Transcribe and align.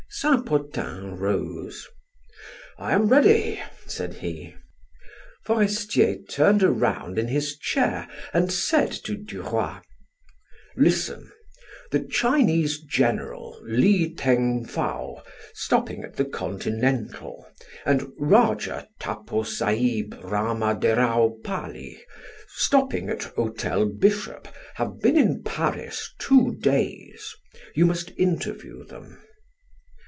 Saint 0.13 0.45
Potin 0.45 1.15
rose: 1.15 1.87
"I 2.77 2.91
am 2.91 3.07
ready," 3.07 3.61
said 3.87 4.15
he. 4.15 4.53
Forestier 5.45 6.17
turned 6.29 6.63
around 6.63 7.17
in 7.17 7.29
his 7.29 7.57
chair 7.57 8.09
and 8.33 8.51
said, 8.51 8.91
to 9.05 9.15
Duroy: 9.15 9.75
"Listen. 10.75 11.31
The 11.91 12.01
Chinese 12.01 12.81
general 12.81 13.57
Li 13.63 14.13
Theng 14.13 14.65
Fao, 14.65 15.23
stopping 15.53 16.03
at 16.03 16.17
the 16.17 16.25
Continental, 16.25 17.47
and 17.85 18.11
Rajah 18.19 18.89
Taposahib 18.99 20.21
Ramaderao 20.23 21.41
Pali, 21.41 22.03
stopping 22.49 23.09
at 23.09 23.23
Hotel 23.23 23.85
Bishop, 23.85 24.49
have 24.73 24.99
been 24.99 25.17
in 25.17 25.41
Paris 25.43 26.13
two 26.19 26.57
days. 26.59 27.33
You 27.73 27.85
must 27.85 28.11
interview 28.17 28.83
them." 28.83 29.17